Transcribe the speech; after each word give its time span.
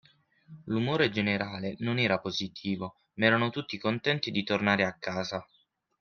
L’umore 0.65 1.11
generale 1.11 1.75
non 1.81 1.99
era 1.99 2.17
positivo, 2.17 2.95
ma 3.17 3.27
erano 3.27 3.51
tutti 3.51 3.77
contenti 3.77 4.31
di 4.31 4.41
tornare 4.41 4.83
a 4.83 4.97
casa. 4.97 5.47